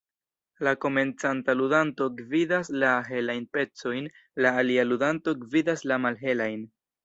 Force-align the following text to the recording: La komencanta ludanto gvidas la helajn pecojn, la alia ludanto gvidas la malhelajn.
La 0.67 0.71
komencanta 0.85 1.55
ludanto 1.59 2.07
gvidas 2.23 2.73
la 2.85 2.95
helajn 3.11 3.47
pecojn, 3.59 4.11
la 4.47 4.57
alia 4.65 4.89
ludanto 4.91 5.39
gvidas 5.47 5.89
la 5.93 6.03
malhelajn. 6.09 6.69